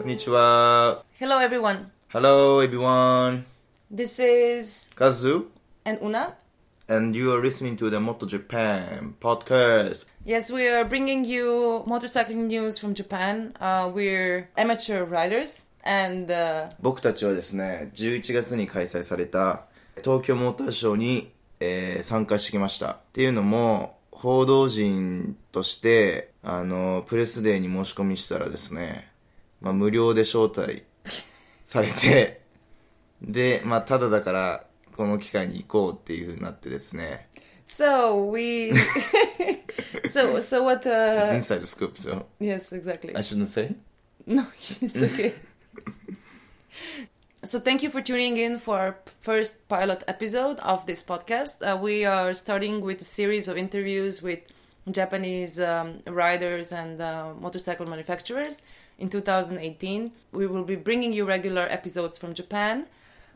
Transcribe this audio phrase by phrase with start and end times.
[0.00, 1.04] こんにちは。
[1.20, 1.88] Hello, everyone.
[2.08, 3.44] Hello everyone.
[3.94, 5.48] This is Kazu,
[5.84, 6.36] and Una.
[6.88, 10.06] and you are listening to the Moto Japan podcast.
[10.24, 13.52] Yes, we are bringing you motorcycling news from Japan.
[13.60, 19.66] Uh, we're amateur riders, and uh, 僕たちはですね、11月に開催された
[20.02, 21.30] 東京モーターショーに、
[21.60, 22.92] えー参加してきました。
[22.92, 29.09] っていうのも、報道陣として、あの、プレスデーに申し込みしたらですね、
[29.60, 30.84] まあ、無料で招待
[31.64, 32.40] されて、
[33.22, 37.28] で、まあ、ただだから、この機会に行こうっていう風になってですね、
[37.70, 38.72] so we.
[40.04, 40.84] so so what?
[40.84, 43.14] It's Uh, inside the scoop, so yes, exactly.
[43.14, 43.74] I shouldn't say.
[44.26, 44.46] No,
[44.82, 45.32] it's okay.
[47.44, 51.62] so thank you for tuning in for our first pilot episode of this podcast.
[51.62, 54.40] Uh, we are starting with a series of interviews with
[54.90, 58.62] Japanese um, riders and uh, motorcycle manufacturers.
[58.99, 62.85] In 2018, we will be bringing you regular episodes from Japan.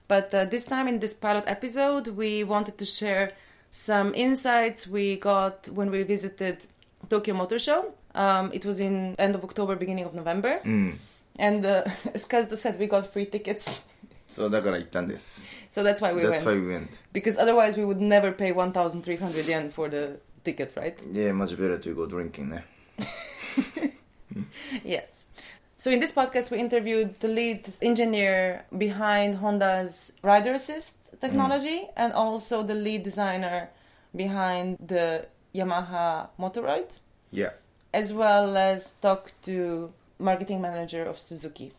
[0.08, 3.33] But uh, this time, in this pilot episode, we wanted to share
[3.69, 6.66] some insights we got when we visited
[7.09, 7.94] Tokyo Motor Show.
[8.16, 10.99] Um, it was in end of October, beginning of November, うん。
[11.38, 13.83] and uh, as Kazuto said, we got free tickets,
[14.27, 15.47] そう、だから行ったんです。
[15.69, 16.45] so that's why we That's went.
[16.45, 16.88] why we went.
[17.13, 20.95] Because otherwise, we would never pay 1,300 yen for the ticket, right?
[21.11, 22.63] Yeah, much better to go drinking ね。
[24.83, 25.27] Yes.
[25.77, 32.12] So in this podcast, we interviewed the lead engineer behind Honda's rider assist technology and
[32.12, 33.69] also the lead designer
[34.14, 36.89] behind the Yamaha Motoroid,
[37.31, 37.50] Yeah.
[37.92, 41.72] as well as talked to marketing manager of Suzuki.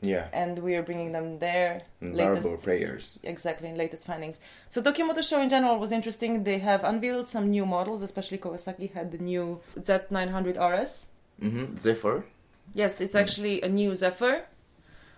[0.00, 0.28] Yeah.
[0.32, 3.18] And we are bringing them their latest prayers.
[3.22, 4.40] exactly latest findings.
[4.68, 6.44] So Tokyo Motor Show in general was interesting.
[6.44, 11.12] They have unveiled some new models, especially Kawasaki had the new Z900 RS.
[11.42, 11.76] Mm-hmm.
[11.76, 12.24] Zephyr.
[12.73, 14.45] Yes, it's actually a new Zephyr.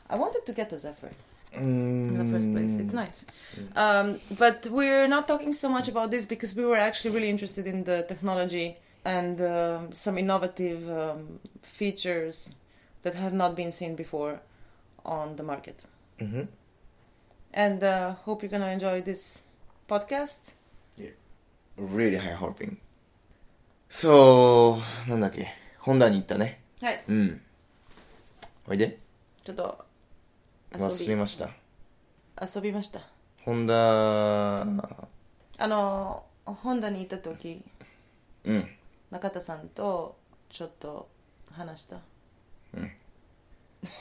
[0.09, 1.11] I wanted to get a Zephyr
[1.53, 2.75] in the first place.
[2.75, 3.25] It's nice.
[3.75, 7.67] Um, but we're not talking so much about this because we were actually really interested
[7.67, 12.53] in the technology and um some innovative um, features
[13.01, 14.39] that have not been seen before
[15.03, 15.83] on the market.
[16.19, 16.43] Mm-hmm.
[17.53, 19.43] And uh, hope you're gonna enjoy this
[19.89, 20.53] podcast.
[21.77, 22.77] Really high hoping.
[23.89, 25.53] So, なんだっけ。
[25.79, 26.61] ホンダに行ったね。
[26.81, 27.41] はい、うん。
[28.68, 28.98] おいで。
[29.44, 29.84] ちょっと
[30.74, 31.50] 遊忘びれました。
[32.40, 33.00] 遊びました。
[33.44, 34.64] ホンダ、あ
[35.58, 37.64] のホンダに行った時
[38.44, 38.68] うん。
[39.10, 40.16] 中田さんと
[40.50, 41.08] ちょっと
[41.52, 41.98] 話した。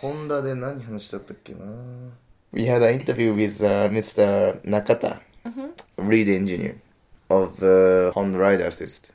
[0.01, 1.65] ホンダで何話しちゃったっけな
[2.51, 4.61] We had an interview with、uh, Mr.
[4.61, 5.19] Nakata,
[5.97, 6.77] lead engineer
[7.29, 9.13] of uh, Honda Rider Assist.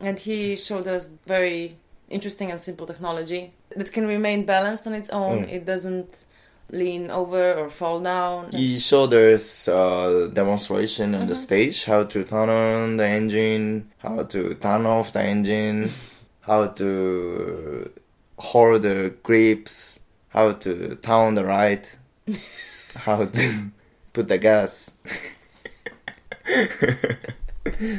[0.00, 1.76] And he showed us very
[2.10, 5.44] interesting and simple technology that can remain balanced on its own.
[5.44, 6.26] It doesn't
[6.72, 8.50] lean over or fall down.
[8.52, 14.24] He showed us uh, demonstration on the stage, how to turn on the engine, how
[14.24, 15.90] to turn off the engine,
[16.42, 17.90] how to
[18.38, 21.96] hold the grips, how to turn the right,
[22.94, 23.70] how to
[24.12, 24.94] put the gas.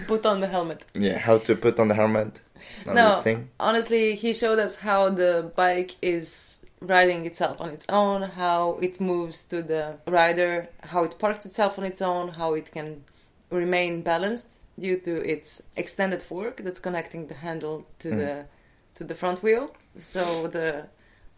[0.08, 0.86] Put on the helmet.
[0.94, 2.42] Yeah, how to put on the helmet.
[2.86, 3.24] No,
[3.60, 9.00] honestly, he showed us how the bike is riding itself on its own, how it
[9.00, 13.04] moves to the rider, how it parks itself on its own, how it can
[13.50, 14.50] remain balanced
[14.80, 18.18] due to its extended fork that's connecting the handle to hmm.
[18.18, 18.46] the
[18.96, 19.76] to the front wheel.
[19.98, 20.88] So the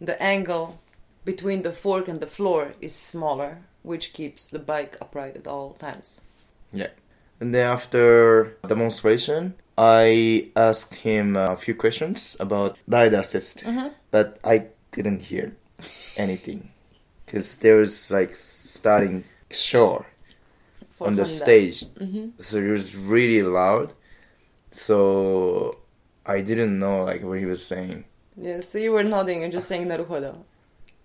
[0.00, 0.80] the angle
[1.24, 5.74] between the fork and the floor is smaller, which keeps the bike upright at all
[5.74, 6.22] times.
[6.72, 6.88] Yeah.
[7.40, 13.88] And then after demonstration, I asked him a few questions about ride assist, mm-hmm.
[14.10, 15.56] but I didn't hear
[16.16, 16.70] anything
[17.26, 20.04] because there was like starting show
[20.96, 22.30] For on the stage, mm-hmm.
[22.38, 23.94] so it was really loud.
[24.70, 25.78] So
[26.26, 28.04] I didn't know like what he was saying.
[28.36, 30.36] Yeah, so you were nodding and just saying naruhodo.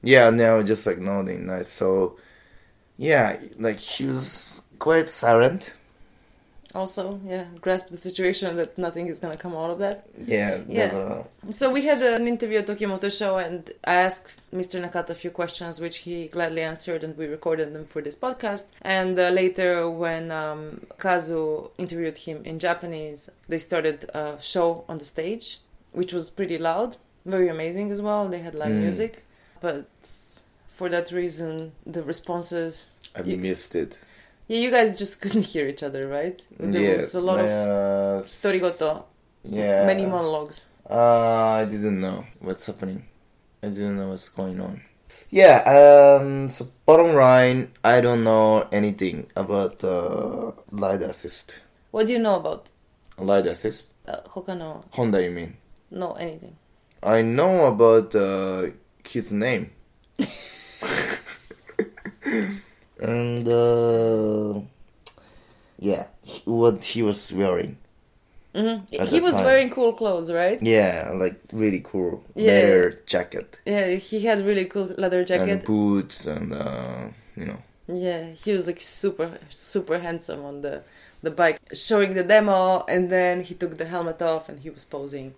[0.01, 1.47] Yeah, was just like nodding.
[1.47, 1.69] Nice.
[1.69, 2.17] So
[2.97, 5.73] yeah, like he was quite silent.
[6.75, 10.05] Also, yeah, grasp the situation that nothing is gonna come out of that.
[10.25, 10.59] Yeah.
[10.67, 11.23] Yeah.
[11.49, 14.79] So we had an interview at Tokyo Motor Show, and I asked Mr.
[14.79, 18.65] Nakata a few questions, which he gladly answered, and we recorded them for this podcast.
[18.83, 24.99] And uh, later, when um, Kazu interviewed him in Japanese, they started a show on
[24.99, 25.57] the stage,
[25.91, 28.29] which was pretty loud, very amazing as well.
[28.29, 28.81] They had live Mm.
[28.81, 29.23] music,
[29.59, 29.87] but
[30.75, 32.87] for that reason, the responses.
[33.15, 33.97] I You- missed it.
[34.49, 36.41] Yeah, you guys just couldn't hear each other, right?
[36.57, 39.05] There yeah, was a lot of uh, torigoto,
[39.43, 39.85] yeah.
[39.85, 40.65] many monologues.
[40.89, 43.05] Uh, I didn't know what's happening.
[43.61, 44.81] I didn't know what's going on.
[45.29, 51.59] Yeah, um, so bottom line, I don't know anything about uh, light assist.
[51.91, 52.69] What do you know about
[53.19, 53.93] Light assist?
[54.07, 55.57] uh, 他の Honda, you mean?
[55.91, 56.55] No, anything.
[57.03, 58.71] I know about uh,
[59.03, 59.69] his name.
[63.01, 64.61] and uh,
[65.79, 66.05] yeah,
[66.45, 67.77] what he was wearing.
[68.53, 69.45] hmm At He was time.
[69.45, 70.59] wearing cool clothes, right?
[70.61, 72.51] Yeah, like really cool Yeah.
[72.51, 75.65] leather jacket Yeah, he had really cool leather and jacket.
[75.65, 77.59] boots and uh, you know.
[77.87, 80.83] Yeah, he was like super, super handsome on the
[81.21, 84.85] the bike, showing the demo, and then he took the helmet off and he was
[84.85, 85.33] posing.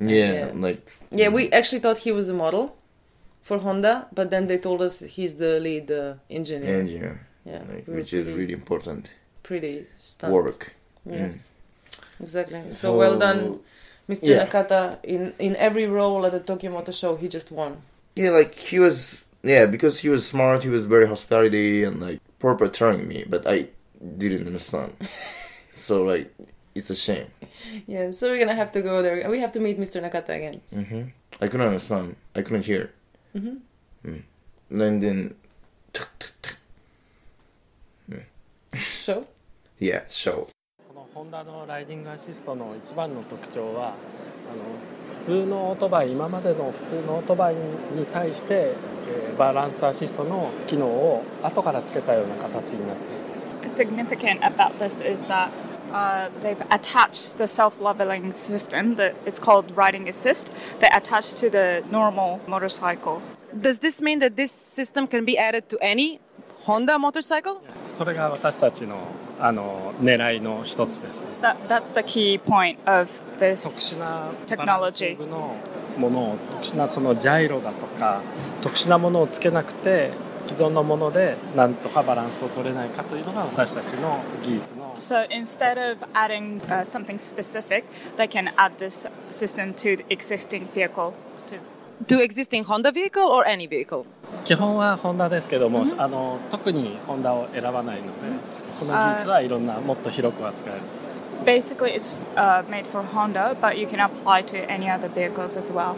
[0.00, 0.52] Yeah, Yeah.
[0.54, 2.76] like Yeah, we actually thought he was a model
[3.42, 6.80] for Honda, but then they told us he's the lead uh, engineer.
[6.80, 9.12] engineer, yeah, like, which is really important
[9.42, 10.32] pretty stunned.
[10.32, 10.74] work.
[11.04, 11.52] Yes,
[12.20, 12.62] exactly.
[12.70, 13.60] So, So- well done,
[14.08, 14.28] Mr.
[14.28, 14.46] Yeah.
[14.46, 14.98] Nakata.
[15.04, 17.72] In in every role at the Tokyo Motor Show, he just won.
[18.14, 19.24] Yeah, like he was.
[19.44, 20.62] Yeah, because he was smart.
[20.62, 23.68] He was very hospitality and like proper telling me, but I
[24.18, 24.92] didn't understand.
[25.72, 26.32] so like,
[26.76, 27.26] it's a shame.
[27.88, 29.28] Yeah, so we're gonna have to go there.
[29.28, 30.00] We have to meet Mr.
[30.00, 30.60] Nakata again.
[30.72, 31.02] hmm
[31.40, 32.14] I couldn't understand.
[32.36, 32.90] I couldn't hear.
[33.34, 33.56] Hmm
[34.04, 34.22] Mm.
[34.72, 35.34] And then,
[38.74, 39.26] Show.
[39.78, 40.48] yeah, show.
[40.88, 43.96] このホンダのライディングアシストの一番の特徴はあの
[45.12, 48.74] 普通のオートバイ今までの普通のオートバイに対して、
[49.08, 53.02] えーバランスアシストの機能を後からつけたような形になって
[53.64, 55.48] いる significant about this is that
[55.92, 61.82] uh, they've attached the self-leveling system that it's called riding assist they attach to the
[61.90, 63.20] normal motorcycle
[63.60, 66.20] Does this mean that this system can be added to any
[66.64, 67.60] Honda motorcycle?
[67.86, 68.96] それが私たちの
[69.40, 75.56] あの狙いの一つです that, that's the key point of 特 this 殊なバランシ technology ングの
[75.98, 78.22] ものを特殊なそのジャイロだとか
[78.62, 80.12] 特殊なものをつけなくて
[80.52, 87.84] 既存のものでなんとかバランスを取れないかというのが私たちの技術の so instead of adding uh, something specific
[88.16, 91.12] they can add this system to the existing vehicle
[91.46, 91.58] to
[92.08, 94.04] To existing Honda vehicle or any vehicle?
[94.44, 98.10] 基本はホンダですけども、あの特にホンダを選ばないので、
[98.78, 100.80] この技術はいろんなもっと広く扱える
[101.44, 105.70] basically it's uh, made for honda but you can apply to any other vehicles as
[105.72, 105.96] well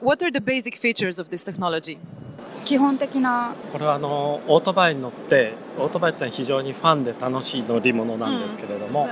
[0.00, 1.98] What are the basic features of this technology?
[2.64, 9.08] 基本的なこれはあのオートバイに乗ってオートバイって非常にファンで楽しい乗り物なんですけれども、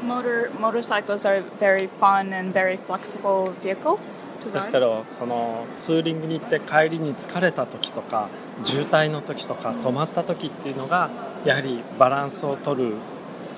[0.00, 3.98] The motor motorcycles are very fun and very flexible vehicle
[4.52, 8.28] です.けどそのツーリングに行って帰りに疲れた時とか
[8.64, 11.10] 渋滞の時とか止まった時っていうのが
[11.44, 12.94] やはりバランスを取る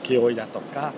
[0.02, 0.93] 気負いだとか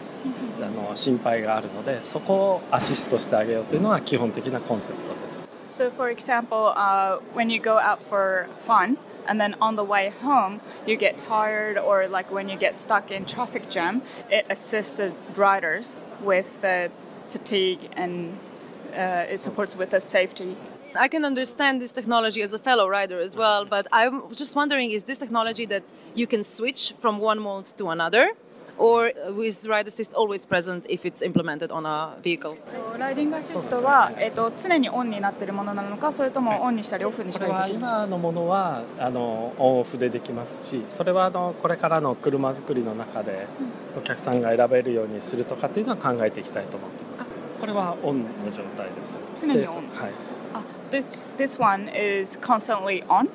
[0.60, 5.47] あの心配があるのでそこをアシストしてあげようというのが基本的なコンセプトです。
[5.68, 10.60] So, for example, uh, when you go out for fun and then on the way home
[10.86, 15.12] you get tired, or like when you get stuck in traffic jam, it assists the
[15.36, 16.90] riders with the
[17.28, 18.38] fatigue and
[18.94, 20.56] uh, it supports with the safety.
[20.94, 24.90] I can understand this technology as a fellow rider as well, but I'm just wondering
[24.90, 28.32] is this technology that you can switch from one mode to another?
[28.78, 29.12] Or
[29.44, 32.56] is Ride Assist always present if it's implemented on a vehicle?
[32.96, 37.74] ライディングアシストは、えっと常にオンになっているものなのか、それともオンにしたりオフにしたりできる？
[37.74, 43.46] 今のものはあのオンオフでできますしそれはあのこれからの車作りの中で
[43.96, 47.26] お客さんが選べるようにするとかっていうのは考えていきたいと思っています。
[47.60, 49.16] これはオンの状態です。
[49.34, 49.90] 常にオン？
[49.90, 50.12] ではい。
[50.54, 53.28] Uh, this this one is constantly on,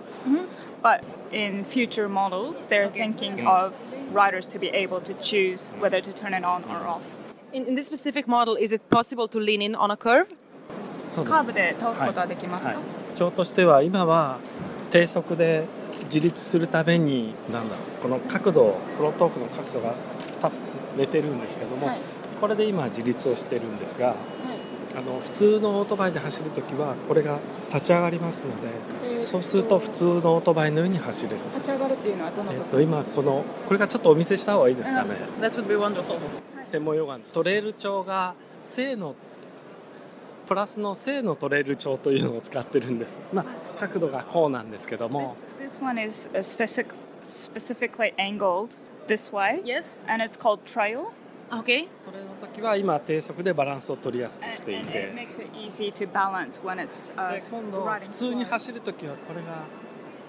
[0.81, 3.75] but in future models, they're thinking of
[4.13, 7.17] riders to be able to choose whether to turn it on or off.
[7.51, 10.27] In, in this specific model, is it possible to lean in on a curve?
[11.09, 14.39] そうですカーブで倒すことはできますか、はい、特徴としては今は
[14.89, 15.65] 低速で
[16.05, 19.95] 自立するためになんだろうこの角度をフロントークの角度が
[20.41, 20.49] た
[20.97, 21.99] 寝てるんですけども、はい
[22.43, 24.17] これで今自立をしてるんですが
[24.95, 35.09] あの普通のオートバイで走るときはこれが立ち上がりますのでそうすると普通のオートバイのように走れる、立ち上がるっていうのはどのえっ部分、と今このこれがちょっとお見せした方がいいですかね、
[35.39, 36.19] That would be wonderful.
[36.63, 39.15] 専門用語トレール調が正の
[40.47, 45.35] プラスの正のトレール調というのを使ってるんです、まあ、角度がこうなんですけども。
[45.59, 46.87] This, this one is uh, specific,
[47.23, 49.99] specifically angled this way, Yes.
[50.07, 51.13] and it's called trail.
[51.51, 51.87] Okay.
[51.95, 55.27] それの時は今低速でバランスを取りやすくしていて uh, で
[57.51, 59.63] 今度普通に.走る時はこれが、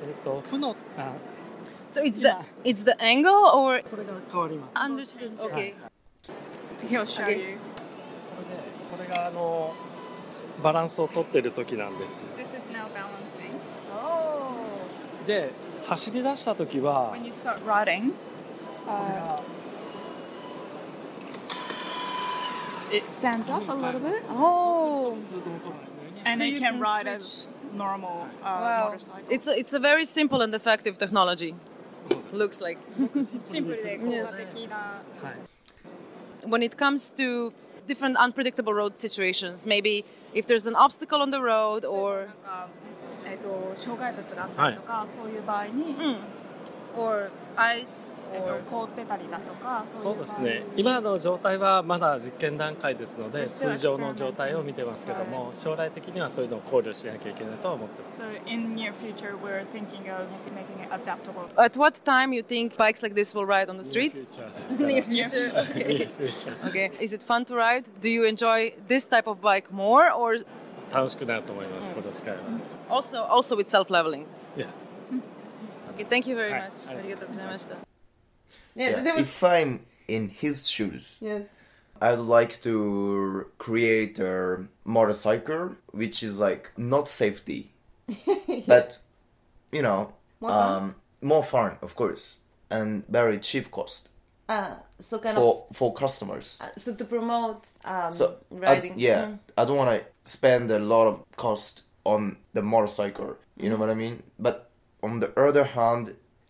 [0.03, 1.13] えー、と負のあ
[1.89, 2.29] So it's the
[2.65, 4.73] it's the angle or これが変わります
[5.17, 5.37] understood?
[5.39, 5.75] Okay.
[6.89, 7.39] He'll show Okay.
[7.39, 7.57] you.
[7.57, 9.73] これでこれがあの
[10.63, 13.51] バランスを取ってる時なんです This is now balancing.
[13.95, 15.27] Oh.
[15.27, 15.51] で
[15.87, 18.13] 走り出した時は When you start riding,
[18.87, 19.41] uh,
[22.94, 25.18] it stands up a little bit, Oh,
[26.26, 27.48] and So you you can can ride switch.
[27.74, 28.86] a normal uh, wow.
[28.90, 29.24] motorcycle.
[29.30, 31.54] It's a, it's a very simple and effective technology.
[32.32, 32.78] Looks like.
[33.52, 34.26] シンプルで効 Yes.
[34.26, 34.76] 果的な。
[34.78, 35.36] はい
[36.48, 37.52] when it comes to
[37.86, 42.68] different unpredictable road situations, maybe if there's an obstacle on the road な or んか
[43.26, 45.96] えっと障害物があったりとか、そういう場合に、
[46.97, 61.49] or ice or と凍ってたりだとか、そそうですね今の状態はまだ実験段階ですので通常の状態を見てますけども将来的にはそういうのを考慮しなきゃいけないとは思ってます So in near future, we're thinking of making it adaptable.
[61.57, 64.31] at what time you think bikes like this will ride on the streets?
[64.79, 65.51] Near future.
[65.75, 66.91] Near future okay.
[67.01, 67.85] Is it fun to ride?
[68.01, 70.45] Do you enjoy this type of bike more or
[70.93, 74.27] 楽しくなると思いますこれを使えば also also with self-leveling?
[74.57, 74.94] Yes
[75.95, 76.73] Okay, thank you very much.
[78.75, 79.19] Yeah.
[79.19, 81.55] If I'm in his shoes, yes,
[82.01, 87.71] I would like to create a motorcycle which is like not safety,
[88.27, 88.61] yeah.
[88.67, 88.99] but
[89.71, 90.83] you know, more fun.
[90.83, 94.09] Um, more fun, of course, and very cheap cost.
[94.49, 96.61] Uh, so kind for, of for customers.
[96.61, 98.93] Uh, so to promote um, so riding.
[98.93, 99.39] I, yeah, mm.
[99.57, 103.37] I don't want to spend a lot of cost on the motorcycle.
[103.57, 104.25] You know what I mean?
[104.39, 104.64] But
[105.05, 106.05] on the other hand,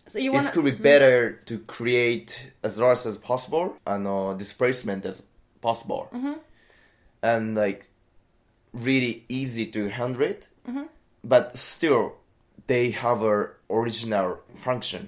[0.06, 1.16] So you it could be better
[1.48, 5.16] to create as large as possible and uh, displacement as
[5.60, 6.02] possible,
[7.22, 7.88] and like
[8.88, 10.48] really easy to handle it.
[11.32, 12.04] But still,
[12.66, 15.02] they have a original function.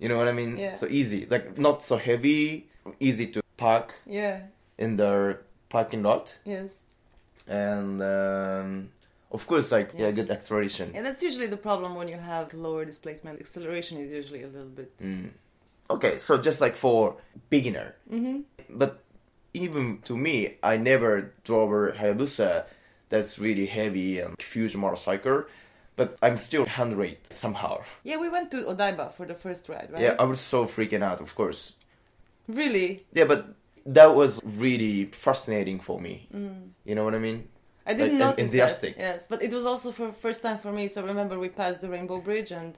[0.00, 0.56] You know what I mean?
[0.58, 0.74] Yeah.
[0.76, 2.68] So easy, like not so heavy,
[3.00, 4.36] easy to park Yeah.
[4.78, 5.38] in the
[5.68, 6.84] parking lot, Yes.
[7.48, 8.90] and um,
[9.30, 10.14] of course, like yeah, Yes.
[10.16, 10.92] good acceleration.
[10.94, 13.40] And that's usually the problem when you have lower displacement.
[13.40, 14.92] Acceleration is usually a little bit.
[15.90, 17.16] Okay, so just like for
[17.48, 18.40] beginner, mm-hmm.
[18.68, 19.02] but
[19.54, 22.66] even to me, I never drove a Hayabusa
[23.08, 25.44] that's really heavy and huge motorcycle,
[25.96, 27.80] but I'm still hand rate somehow.
[28.04, 30.02] Yeah, we went to Odaiba for the first ride, right?
[30.02, 31.74] Yeah, I was so freaking out, of course.
[32.46, 33.06] Really?
[33.12, 33.46] Yeah, but
[33.86, 36.28] that was really fascinating for me.
[36.84, 37.48] You know what I mean?
[37.88, 38.96] I didn't Like, notice enthusiastic.
[38.96, 39.02] that.
[39.02, 40.88] Yes, but it was also for first time for me.
[40.88, 42.76] So remember, we passed the Rainbow Bridge, and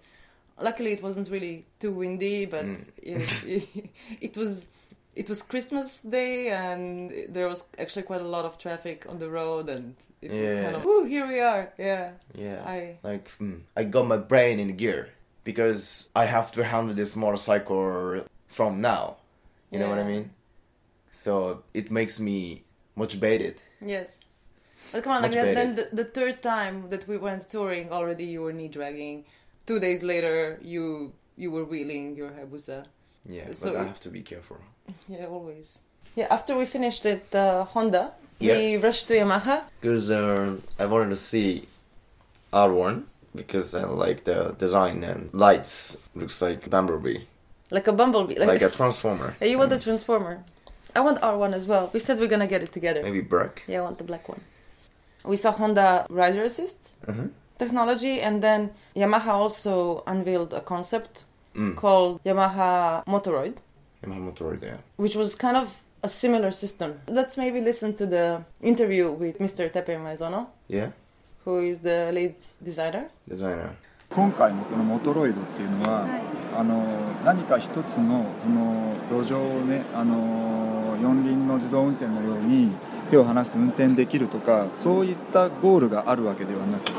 [0.58, 2.78] luckily it wasn't really too windy, but Mm.
[3.02, 3.90] it,
[4.20, 4.68] it was.
[5.16, 9.28] It was Christmas Day, and there was actually quite a lot of traffic on the
[9.28, 12.62] road, and it was kind of, "Ooh, here we are!" Yeah, Yeah.
[12.64, 15.08] I- like hmm, I got my brain in gear
[15.42, 19.16] because I have to handle this motorcycle from now.
[19.72, 20.30] You know what I mean?
[21.10, 22.62] So it makes me
[22.94, 23.62] motivated.
[23.84, 24.20] Yes.
[24.92, 28.24] But come on, like that, then the, the third time that we went touring, already
[28.24, 29.24] you were knee dragging.
[29.66, 32.86] Two days later, you you were wheeling your Hayabusa.
[33.26, 34.58] Yeah, So but I have to be careful.
[35.08, 35.78] Yeah, always.
[36.16, 39.62] Yeah, after we finished at uh, Honda, we rushed to Yamaha.
[39.80, 41.68] Because uh, I wanted to see
[42.52, 45.96] R1 because I like the design and lights.
[46.14, 47.20] Looks like Bumblebee,
[47.70, 48.38] Like a bumblebee.
[48.38, 49.36] Like, like a transformer.
[49.40, 50.42] Yeah, you want the Transformer.
[50.96, 51.90] I want R1 as well.
[51.94, 53.02] We said we're gonna get it together.
[53.02, 53.62] Maybe black.
[53.68, 54.40] Yeah, I want the black one
[55.23, 57.29] We saw Honda Rider Assist Mhm.
[57.57, 61.75] technology, and then Yamaha also unveiled a concept Mm.
[61.75, 63.53] called Yamaha Motoroid.
[64.03, 64.77] Yamamoto there.
[64.97, 65.69] which was kind of
[66.03, 66.99] a similar system.
[67.07, 69.67] Let's maybe listen to the interview with Mr.
[69.71, 70.89] Tepe Maizono, Yeah,
[71.45, 73.05] who is the lead designer.
[73.27, 73.69] designer.
[74.13, 76.05] 今回のこのモトロイドっていうのは、
[76.55, 76.83] あの
[77.25, 82.71] 何か一つのその路上をねあの四輪の自動運転のように
[83.10, 86.92] 手を離して運転できるとかそういったゴールがあるわけではなくて。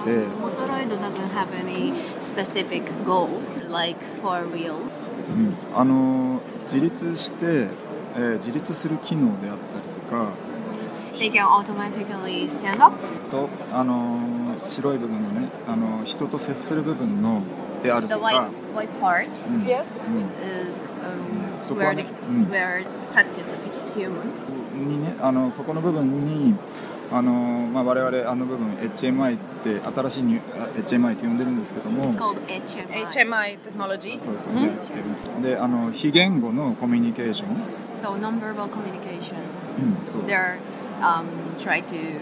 [5.76, 7.68] あの自立して、
[8.16, 10.34] えー、自立する機能であったりとか
[13.72, 17.44] あの白い部分のねあの人と接する部分の
[17.84, 18.50] であるとか、
[24.74, 26.56] にねあのそこの部分に
[27.12, 33.08] あの、まあ、我々あの部分 HMI って新しいニ HMI と呼んでるんですけども It's called HMI.
[33.08, 34.20] HMI technology.
[34.20, 34.72] そうですよね、
[35.42, 37.58] であの非言語のコミュニケーション、
[37.96, 39.36] So nonverbal communication.
[39.78, 40.58] うん、そう They're
[41.02, 41.26] um,
[41.58, 42.20] try to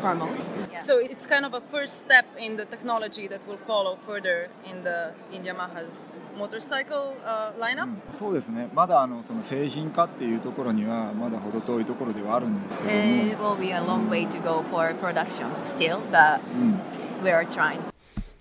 [0.00, 0.47] promote.
[0.78, 0.84] Yeah.
[0.84, 4.84] So it's kind of a first step in the technology that will follow further in
[4.84, 7.88] the in Yamaha's motorcycle uh, lineup.
[8.10, 16.80] そうですねまだあのその製品化っていうところにはまだ程遠いところではあるんですけども、it will be a long way to go for production still, but うん、
[17.24, 17.80] we are trying.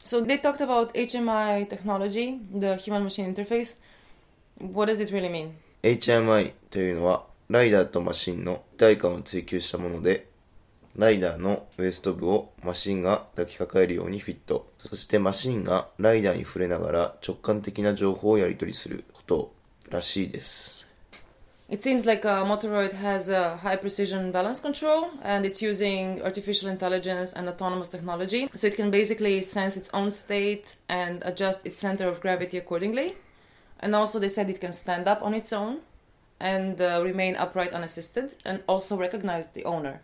[0.03, 3.77] So they talked about HMI technology, the human machine interface.
[4.59, 5.53] What does it really mean?
[5.81, 10.27] HMI というのはライダーとマシンの一体感を追求したもので
[10.97, 19.53] ライダーのウエスト部をマシンが抱きかかえるようにフィットそしてマシンがライダーに触れながら直感的な情報をやり取りすること
[19.89, 20.85] らしいです
[21.69, 26.69] It seems like a Motoroid has a high precision balance control and it's using artificial
[26.69, 28.47] intelligence and autonomous technology.
[28.55, 33.17] So it can basically sense its own state and adjust its center of gravity accordingly.
[33.81, 35.79] And also, they said it can stand up on its own
[36.39, 39.99] and uh, remain upright unassisted and also recognize the owner.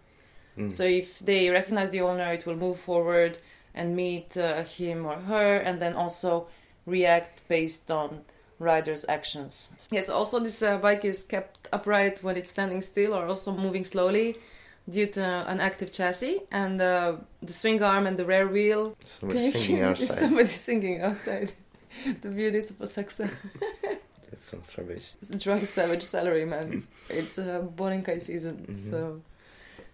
[0.70, 3.38] So if they recognize the owner, it will move forward
[3.74, 6.48] and meet uh, him or her and then also
[6.86, 8.22] react based on
[8.60, 9.72] rider's actions.
[9.92, 13.84] Yes, also this uh, bike is kept upright when it's standing still or also moving
[13.84, 14.38] slowly
[14.90, 18.96] due to an active chassis and uh, the swing arm and the rear wheel.
[19.04, 20.18] Somebody singing outside.
[20.24, 21.52] Somebody singing outside.
[22.22, 22.78] the beauties of.
[22.80, 26.88] That's some starvation Drunk savage salary man.
[27.10, 28.90] it's uh, Bonenkai season, Mm-hmm.
[28.92, 29.22] so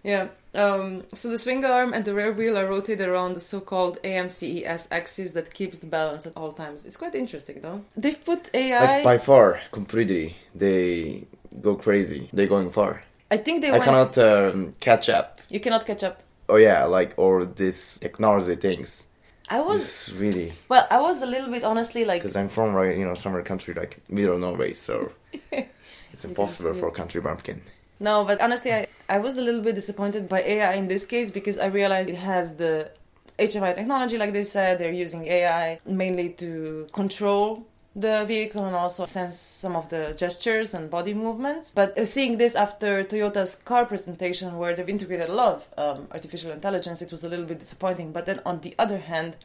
[0.02, 0.28] yeah.
[0.52, 4.88] Um, so the swing arm and the rear wheel are rotated around the so-called AMCES
[4.90, 6.84] axis that keeps the balance at all times.
[6.84, 7.84] It's quite interesting, though.
[7.96, 8.94] They've put AI.
[8.96, 11.26] like by far completely they
[11.62, 13.84] go crazy they're going far I think they I went.
[13.84, 16.22] cannot um, catch up You cannot catch up.
[16.48, 19.06] oh yeah like all this technology things
[19.48, 20.86] I was really well.
[20.90, 23.74] I was a little bit honestly like because I'm from right you know somewhere country
[23.74, 25.10] like middle of Norway so
[26.12, 27.60] it's impossible for a country bumpkin
[28.00, 31.30] No, but honestly, I, I was a little bit disappointed by AI in this case
[31.30, 32.90] because I realized it has the
[33.38, 34.78] HMI technology, like they said.
[34.78, 40.74] They're using AI mainly to control the vehicle and also sense some of the gestures
[40.74, 41.72] and body movements.
[41.72, 46.08] But uh, seeing this after Toyota's car presentation, where they've integrated a lot of um,
[46.12, 48.12] artificial intelligence, it was a little bit disappointing.
[48.12, 49.36] But then on the other hand,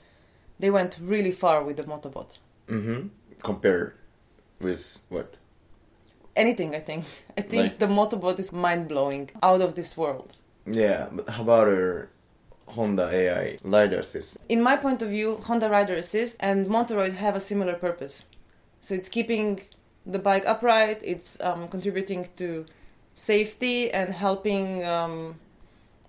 [0.60, 2.38] they went really far with the Motobot.
[2.70, 3.08] mm-hmm
[3.46, 3.96] compare
[4.60, 5.38] with what
[6.36, 7.06] Anything, I think.
[7.38, 10.30] I think Like- the Motobot is mind blowing, out of this world.
[10.84, 12.08] yeah but how about a
[12.76, 17.36] Honda AI lidar system in my point of view, Honda Rider Assist and Motoroid have
[17.36, 18.16] a similar purpose.
[18.82, 19.50] So it's keeping
[20.14, 22.66] the bike upright, it's um, contributing to
[23.14, 25.36] safety and helping um,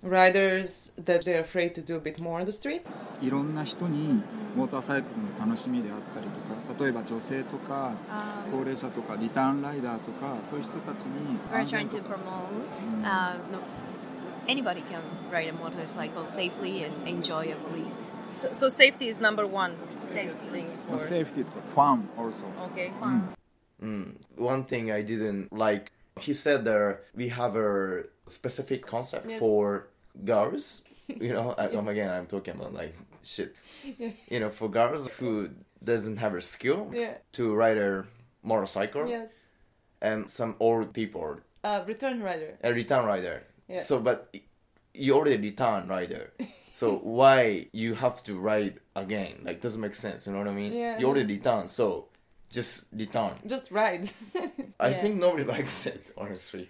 [0.06, 2.82] riders that they're afraid to do a bit more on the street.
[3.22, 4.24] いろんな人に
[4.56, 13.60] モーターサイクルの楽しみであったりとか例えば女性とか Um, 高齢者とかリターンライダーとかそういう人たちに we're 安全 trying と to か promote uh, no,
[14.48, 17.86] anybody can ride a motorcycle safely and enjoyably.
[18.32, 20.34] So, so safety is number one Safety.
[20.52, 21.00] thing まあ for.
[21.00, 22.92] セーフティーとかファン also Okay.
[23.82, 24.16] Mm.
[24.38, 29.40] One thing I didn't like, he said that we have a specific concept Yes.
[29.40, 29.88] for
[30.25, 30.85] girls.
[31.09, 33.55] You know, I, um, again, I'm talking about like shit.
[34.29, 35.51] You know, for girls who
[35.83, 37.15] doesn't have a skill Yeah.
[37.33, 38.05] to ride a
[38.43, 39.31] motorcycle, Yes.
[40.01, 42.59] and some old people, Uh, return rider.
[42.63, 43.45] a return rider.
[43.69, 43.83] Yeah.
[43.83, 44.35] So, but
[44.95, 46.33] you already return rider.
[46.77, 49.41] So why you have to ride again?
[49.45, 50.27] Like doesn't make sense.
[50.27, 50.73] You know what I mean?
[50.75, 50.99] Yeah.
[50.99, 52.09] You already return, so
[52.51, 53.33] just return.
[53.47, 54.11] Just ride.
[54.79, 54.93] I Yeah.
[54.93, 56.69] think nobody likes it, honestly.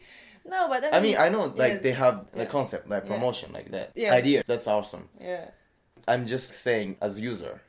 [0.48, 1.82] No, but I mean, I mean, I know, like, yes.
[1.82, 2.44] they have the Yeah.
[2.56, 3.12] concept, like, Yeah.
[3.14, 3.92] promotion, like that.
[3.94, 4.14] Yeah.
[4.14, 5.08] Idea, that's awesome.
[5.20, 5.50] Yeah.
[6.06, 7.60] I'm just saying, as user.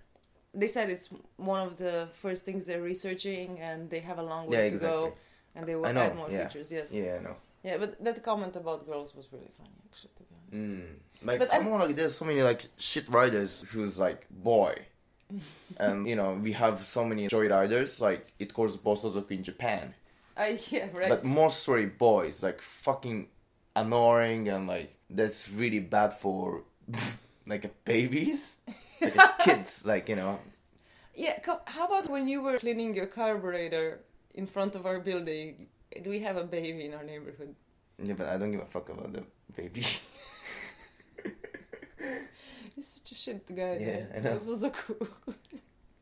[0.53, 4.47] They said it's one of the first things they're researching, and they have a long
[4.47, 4.89] way Yeah, to exactly.
[5.09, 5.13] go,
[5.55, 6.47] and they will add more yeah.
[6.47, 6.71] features.
[6.71, 6.93] Yes.
[6.93, 7.35] Yeah, I know.
[7.63, 10.11] Yeah, but that comment about girls was really funny, actually.
[10.17, 10.81] To be honest.
[10.81, 11.25] Mm.
[11.27, 14.75] Like, But come I'm- on, like, there's so many, like, shit riders who's, like, boy.
[15.77, 19.93] and, you know, we have so many joy riders, like, it calls Bosozoku in Japan.
[20.37, 21.09] I uh, yeah right.
[21.09, 23.27] But mostly boys, like, fucking
[23.75, 26.63] annoying and, like, that's really bad for,
[27.47, 28.57] like, babies.
[29.01, 30.39] Like, kids, like, you know.
[31.15, 33.99] yeah, how about when you were cleaning your carburetor
[34.33, 35.67] in front of our building?
[36.03, 37.55] Do we have a baby in our neighborhood.
[38.03, 39.23] Yeah, but I don't give a fuck about the
[39.55, 39.83] baby.
[42.75, 43.77] He's such a shit guy.
[43.79, 44.17] Yeah, though.
[44.17, 44.35] I know.
[44.35, 45.07] Suzuku.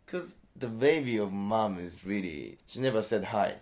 [0.08, 3.56] Cause the baby of mom is really she never said hi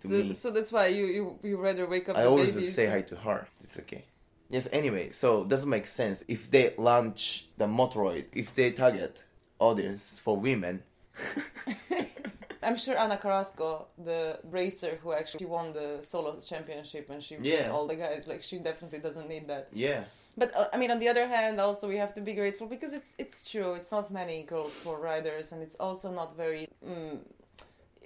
[0.00, 0.32] to so, me.
[0.32, 2.16] so that's why you you you rather wake up.
[2.16, 3.48] I always baby just say hi to her.
[3.62, 4.04] It's okay.
[4.50, 4.68] Yes.
[4.72, 9.24] Anyway, so doesn't make sense if they launch the Motoroid if they target
[9.58, 10.82] audience for women.
[12.62, 17.46] I'm sure Ana Carrasco, the racer who actually won the solo championship and she beat
[17.52, 17.70] Yeah.
[17.70, 19.68] all the guys, like she definitely doesn't need that.
[19.72, 20.04] Yeah.
[20.36, 22.92] But uh, I mean, on the other hand, also we have to be grateful because
[22.92, 23.74] it's it's true.
[23.74, 26.68] It's not many girls for riders, and it's also not very.
[26.84, 27.18] Mm,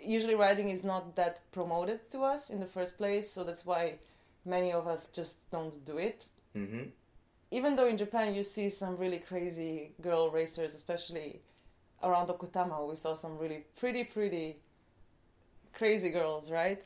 [0.03, 3.99] usually, riding is not that promoted to us in the first place, so that's why
[4.45, 6.27] many of us just don't do it.
[6.57, 6.85] Mm-hmm.
[7.51, 11.41] Even though in Japan you see some really crazy girl racers, especially
[12.03, 14.57] around Okutama, we saw some really pretty, pretty
[15.73, 16.83] crazy girls, right?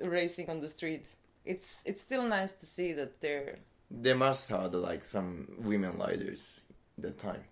[0.00, 1.06] Racing on the street.
[1.44, 3.56] It's it's still nice to see that they're
[3.90, 6.62] They must have like some women riders
[6.98, 7.44] that time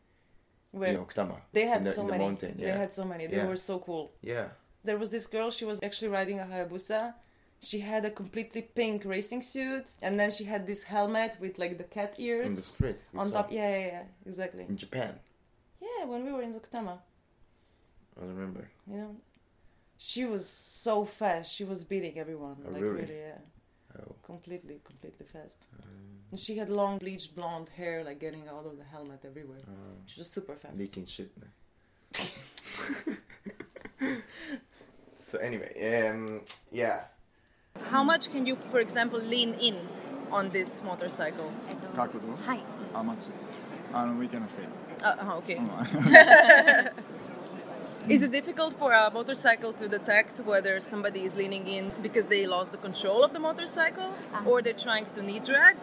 [0.73, 1.37] where in Okutama.
[1.53, 2.25] they had in the, so in the many.
[2.25, 2.55] mountain.
[2.59, 2.73] Yeah.
[2.73, 3.27] They had so many.
[3.27, 3.47] They Yeah.
[3.47, 4.13] were so cool.
[4.23, 4.49] yeah.
[4.85, 5.51] There was this girl.
[5.51, 7.15] She was actually riding a Hayabusa.
[7.61, 11.79] She had a completely pink racing suit, and then she had this helmet with like
[11.79, 12.97] the cat ears In the street.
[13.17, 13.43] on saw.
[13.43, 13.53] top.
[13.53, 14.65] Yeah, yeah, yeah, exactly.
[14.69, 15.15] In Japan.
[15.81, 16.99] Yeah, when we were in Okutama.
[18.21, 18.69] I remember.
[18.91, 19.17] you know
[19.97, 23.01] she was so fast she was beating everyone Oh, like really?
[23.03, 23.39] really yeah
[23.99, 24.15] Oh.
[24.23, 25.89] completely completely fast um.
[26.31, 29.73] and she had long bleached blonde hair like getting out of the helmet everywhere oh.
[30.07, 31.31] she was super fast Leaking shit.
[35.32, 37.06] so anyway, um, yeah.
[37.92, 39.76] how much can you for example lean in
[40.32, 42.60] on this motorcycle えっと角度はい
[42.94, 43.30] How much?
[43.94, 44.64] あの we can say
[45.04, 45.62] uh, okay う
[48.10, 52.28] ん is it difficult for a motorcycle to detect whether somebody is leaning in because
[52.28, 54.14] they lost the control of the motorcycle
[54.46, 55.76] or they're trying to knee drag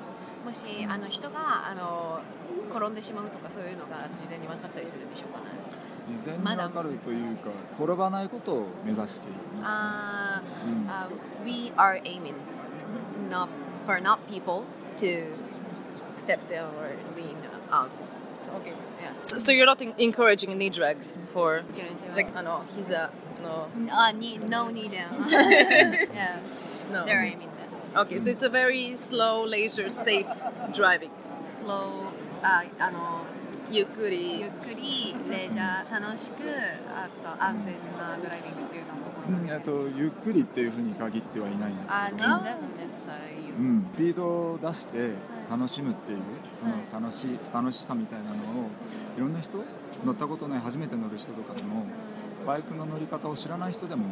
[0.44, 2.20] もしあの人があの
[2.70, 5.40] 転んでしまうとかそういうのが事前に分かったりするんでしょうか
[6.08, 11.08] 事前に分かるというか転ばないことを目指していますあー、うん uh,
[11.44, 12.34] We are aiming
[13.30, 13.48] not
[13.86, 14.64] for not people
[14.98, 15.26] to
[16.18, 17.36] step down or lean
[17.70, 17.88] out
[18.34, 18.72] so, Okay.
[19.02, 19.12] yeah.
[19.22, 23.10] so, so you're not in- encouraging knee drags for いけないですよ like あの膝
[23.42, 25.26] の Uh, knee, no knee down.
[25.28, 26.38] yeah,
[26.90, 27.04] No.
[27.04, 27.48] they're aiming
[27.94, 28.00] that.
[28.06, 30.26] Okay, so it's a very slow, leisure, safe
[30.72, 31.10] driving.
[31.46, 32.08] Slow,
[32.42, 33.20] ああの
[33.71, 34.51] ゆっくゆりっ。
[34.51, 36.41] くりレジャー楽しく
[36.89, 45.11] あと安全なドライビングっていうのを心がうんえっとゆっくりっていうふうに限ってはいないんですあ、けど、necessarily うん、スピードを出して
[45.49, 46.19] 楽しむっていう
[46.55, 48.37] そのはい楽しい楽しさみたいなのを
[49.17, 49.63] いろんな人
[50.03, 51.85] 乗ったことない初めて乗る人とかでも
[52.47, 54.05] バイクの乗り方を知らない人でも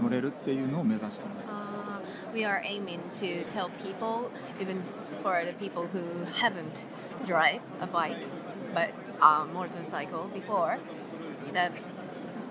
[0.00, 1.52] 乗れるっていうのを目指してます。
[1.52, 4.82] Uh, we are aiming to tell people, even
[5.22, 6.86] for the people who haven't
[7.26, 8.26] drive a bike
[8.73, 10.77] but a motorcycle before,
[11.53, 11.71] that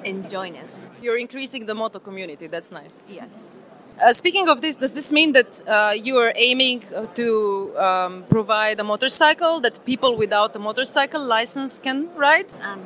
[0.04, 0.90] enjoy this.
[1.02, 2.46] You're increasing the moto community.
[2.46, 3.06] That's nice.
[3.10, 3.56] Yes.
[3.98, 8.24] Uh, speaking of this, does this mean that uh, you are aiming uh, to um,
[8.28, 12.46] provide a motorcycle that people without a motorcycle license can ride?
[12.60, 12.82] あの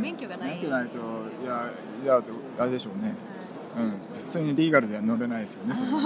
[0.00, 1.72] 免許がない免許ないといや
[2.04, 2.22] いや
[2.58, 3.14] あれでしょうね、
[3.76, 6.02] うん、普通にリーガルでは乗れないですよねそれはね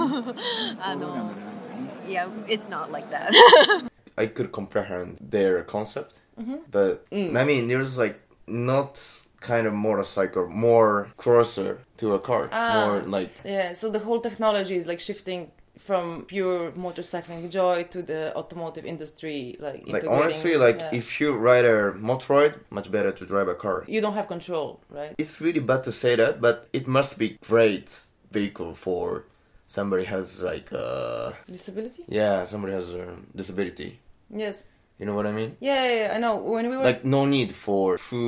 [0.79, 3.31] あの公道では乗れないですよね Yeah, it's not like that.
[4.15, 6.56] I could comprehend their concept, Mm-hmm.
[6.70, 7.36] but mm.
[7.36, 8.92] I mean, there's like not
[9.40, 14.20] kind of motorcycle, more closer to a car, ah, more like Yeah, so the whole
[14.20, 19.56] technology is like shifting from pure motorcycling joy to the automotive industry.
[19.58, 20.90] Like, like honestly, like yeah.
[20.92, 23.84] if you ride a Motoroid, much better to drive a car.
[23.88, 25.14] you don't have control, right?
[25.18, 27.88] It's really bad to say that, but it must be great
[28.30, 29.24] vehicle for
[29.66, 32.04] somebody has like uh Disability?
[32.08, 34.00] yeah, somebody has a disability.
[34.44, 34.64] Yes.
[35.00, 35.50] You know what I mean?
[35.60, 36.34] Yeah, yeah, yeah, I know.
[36.36, 38.22] When we were Like no need for who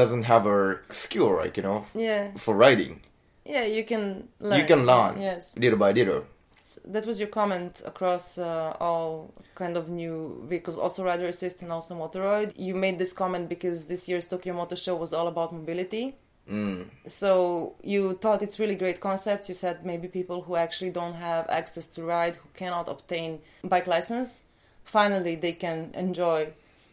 [0.00, 2.94] doesn't have a skill, like you know, yeah, for riding.
[3.54, 4.02] yeah, you can
[4.40, 4.58] learn.
[4.58, 5.42] You can learn Yes.
[5.64, 6.22] little by little.
[6.94, 9.10] that was your comment across uh, all
[9.54, 10.16] kind of new
[10.50, 12.48] vehicles, also rider assist and also Motoroid.
[12.56, 16.04] You made this comment because this year's Tokyo Motor Show was all about mobility.
[16.50, 16.80] Mm.
[17.06, 17.30] So
[17.82, 19.48] you thought it's really great concept.
[19.50, 23.40] You said maybe people who actually don't have access to ride, who cannot obtain
[23.72, 24.28] bike license,
[24.84, 26.52] finally they can enjoy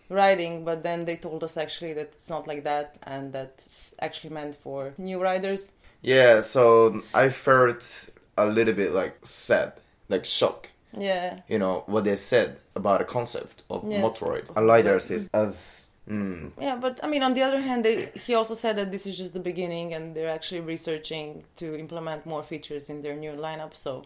[0.09, 0.65] riding.
[0.65, 4.33] But then they told us actually that it's not like that, and that it's actually
[4.33, 5.73] meant for new riders.
[6.01, 9.73] Yeah, so I felt a little bit like sad,
[10.09, 10.69] like shock.
[10.97, 14.03] Yeah, You know what they said about the concept of Yes.
[14.03, 15.89] Motoroid, a rider assist as.
[16.09, 19.05] Mm, Yeah, but I mean, on the other hand, they, he also said that this
[19.05, 23.31] is just the beginning, and they're actually researching to implement more features in their new
[23.31, 23.73] lineup.
[23.75, 24.03] So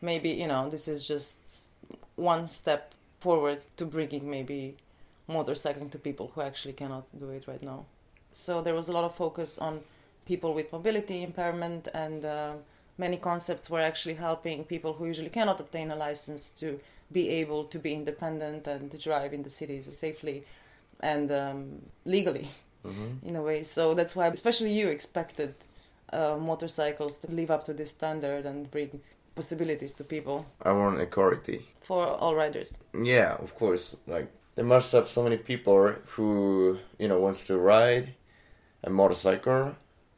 [0.00, 1.70] maybe you know this is just
[2.16, 2.94] one step
[3.26, 4.60] forward to bringing maybe
[5.28, 7.80] motorcycling to people who actually cannot do it right now.
[8.32, 9.80] So there was a lot of focus on
[10.26, 12.52] people with mobility impairment, and uh,
[12.98, 16.80] many concepts were actually helping people who usually cannot obtain a license to
[17.12, 20.44] be able to be independent and to drive in the cities safely
[21.00, 22.48] and um, legally
[23.28, 23.62] in a way.
[23.62, 25.54] So that's why, especially you, expected
[26.12, 29.00] uh, motorcycles to live up to this standard and bring
[29.35, 31.65] possibilities to people I want equality.
[31.81, 32.79] for all riders.
[32.93, 33.95] Yeah, of course.
[34.07, 38.15] Like there must have so many people who you know wants to ride
[38.83, 39.75] a motorcycle.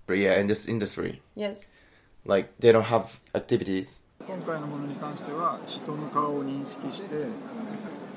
[0.08, 1.68] But yeah, in this industry, Yes.
[2.26, 4.04] like they don't have activities.
[4.28, 7.16] 今回のものに関しては人の顔を認識して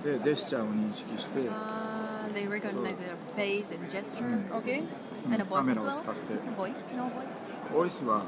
[0.05, 4.39] でジェスチャーを認識して Uh, they recognize their face and gesture.
[4.53, 4.83] Okay.
[5.27, 6.03] And a カ voice メ as ラを well?
[6.03, 6.97] 使って Voice?
[6.97, 7.73] No voice?
[7.75, 8.25] ボイスは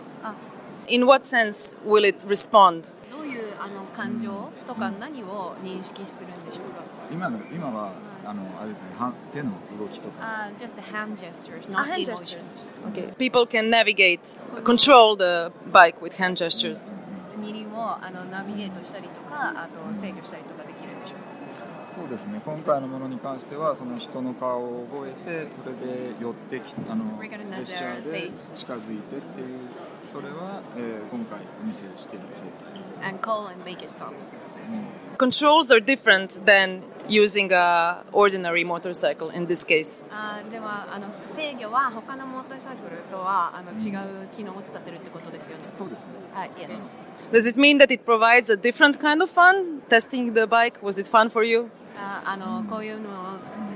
[0.90, 2.84] in what sense will it respond?
[3.12, 6.84] どういうあの感情とか何を認識するんでしょうか？
[7.12, 7.92] 今,の今は
[8.26, 10.50] あのあれです、ね、は手の動きとか。
[10.50, 12.74] Uh, just the hand gestures, not the gestures.
[12.92, 13.14] Okay.
[13.18, 14.20] People can navigate,
[14.64, 16.94] control the bike with hand gestures.
[17.38, 21.92] 二輪をあのナビゲートしたりとか、あと制御したりとかできるんでしょうか？
[21.92, 22.42] そうですね。
[22.46, 29.58] 今回のものに関しては、その人の顔を覚えて、それで寄ってきあの、ジェスチャーで近づいてっていう。
[30.11, 34.13] それは、えー今回お見せしている状態です、 And call and make it stop.
[35.19, 40.07] Controls are different than using a ordinary motorcycle in this case.
[40.11, 45.65] あーではあの制御は他のモーターサイクルとはあの違う機能を使ってるってことですよね。
[45.73, 46.97] そうですねはい、yes。
[47.33, 49.83] Does it mean that it provides a different kind of fun?
[49.89, 51.71] Testing the bike, was it fun for you?
[51.97, 53.13] ああのこういうのを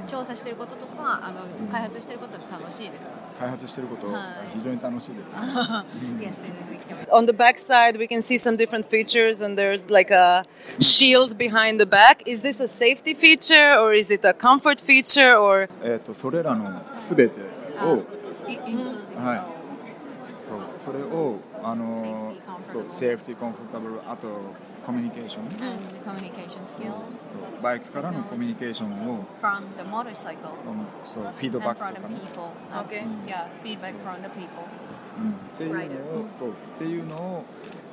[0.07, 4.23] 調査してることとかあの開発してることって楽しいですか 開発していることはい
[4.59, 6.35] 非常に楽しいですね Yes,
[6.71, 7.07] we can.
[7.13, 10.45] On the back side, we can see some different features, and there's like a
[10.81, 12.23] shield behind the back.
[12.27, 17.41] Is this a safety feature, or is it a comfort feature, or えっ、とそれらのすべて
[17.83, 18.03] を
[18.49, 19.43] I- including はい
[20.45, 24.29] そうそれをあの Safety, そう comfortable セーフティーコンフォータブルあと
[24.86, 25.50] コミュニケーション。
[25.50, 25.62] そう、
[27.62, 29.24] バイクからのコミュニケーションを。
[29.42, 30.50] from the motorcycle。
[30.50, 32.16] うん、そう、フィードバックとかね。
[35.16, 35.80] うん、っていうの
[36.26, 37.46] を、そう、っていうのを。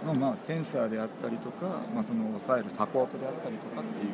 [0.05, 4.12] のまあ、センサーであったりとか、まあ、その抑えるサポートであったりとかっていう。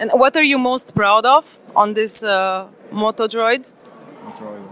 [0.00, 3.64] And what are you most proud of on this uh, Moto Droid?
[4.24, 4.64] Moto Droid.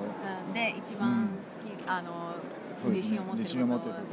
[1.87, 2.03] Uh,
[2.89, 4.07] 自信を持ってる自信を持ってるとこ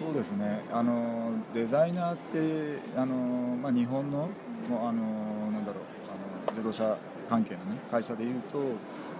[0.00, 0.64] ドそうですね。
[0.72, 4.28] あのデザイナーってあの、まあ、日本の
[4.68, 6.96] もうあのなんだろうあの自動車
[7.28, 8.58] 関係の、ね、会社でいうと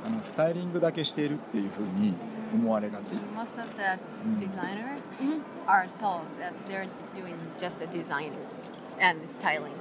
[0.05, 2.15] あのスタイリングだけしているっていうふうに
[2.55, 3.15] 思われがち。
[3.35, 3.99] Most of the
[4.45, 5.03] designers
[5.67, 8.33] are told that they're doing just the designing
[9.01, 9.73] and styling,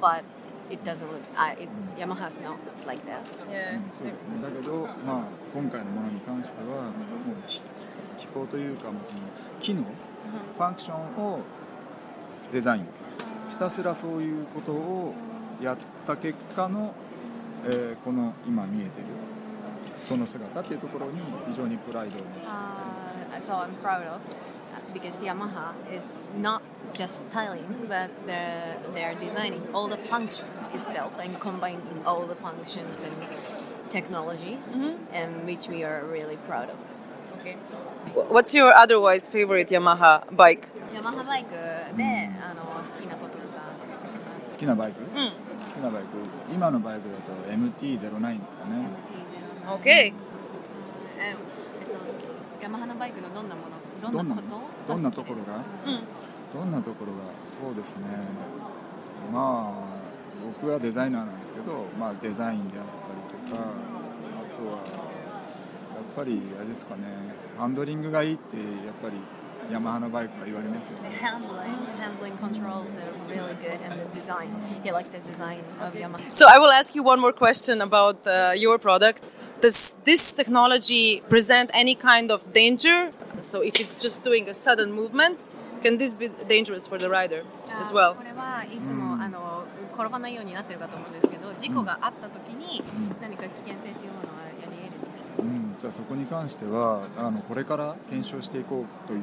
[0.00, 0.22] but
[0.70, 1.22] it doesn't look.
[1.36, 3.22] Uh, it, Yamaha's not like that.
[3.36, 4.14] そうですね。
[4.42, 5.24] だけど、まあ、
[5.54, 7.50] 今回のものに関してはもう
[8.18, 9.20] 機機構というかもうその
[9.60, 11.40] 機能ファンクションを
[12.52, 12.86] デザイン
[13.48, 15.14] ひたすらそういうことを
[15.62, 15.76] やっ
[16.06, 16.94] た結果の、
[17.66, 19.06] えーこの今見えてる
[20.08, 22.46] この姿っていうところに非常にプライドを持って
[23.36, 26.08] Uh, so I'm proud of uh, because Yamaha is
[26.40, 26.62] not
[26.94, 33.02] just styling, but they're they're designing all the functions itself and combining all the functions
[33.04, 33.14] and
[33.90, 34.74] technologies,
[35.12, 36.76] and which we are really proud of.
[38.30, 40.68] What's your otherwise favorite Yamaha bike?
[40.94, 41.58] ヤマハバイクで、
[42.40, 43.60] あの好きなこととか。
[44.50, 46.08] 好きなバイク、好きなバイク。
[46.52, 48.88] 今のバイクだと MT-09 ですかね。
[49.66, 49.90] MT-07 Okay.
[49.90, 50.12] え
[51.18, 54.42] えっとヤマハのバイクのどんなものどどんなこ
[54.86, 54.94] と？
[54.94, 55.62] どんなところが、
[56.54, 58.02] どんなところがそうですね。
[59.32, 59.96] まあ
[60.60, 63.64] 僕はデザイナーなんですけど、まあ、デザインであったりとかあ
[64.56, 64.78] とは
[66.15, 67.03] ぱりあれですかね
[67.57, 68.65] ハンドリングがいいってやっ
[69.01, 69.15] ぱり
[69.71, 74.49] ヤマハのバイクは言われますよ The ね handling, handling controls are really good, and the design.
[74.83, 76.33] He liked the design of Yamaha.
[76.33, 79.23] So I will ask you one more question about uh, your product.
[79.61, 83.11] Does this technology present any kind of danger?
[83.39, 85.39] So if it's just doing a sudden movement,
[85.83, 87.43] can this be dangerous for the rider
[87.79, 88.15] as あ well?
[88.15, 92.83] これはいつも、あの転ばないようになってるかと思うんですけど事故があった時に
[93.21, 94.34] 何か危険性っていうものはやり得るんですか、
[95.39, 99.19] うん、じゃあそこに関してはあのこれから検証していこうという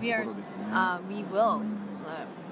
[0.00, 1.62] We と are, ころですね uh, we will uh,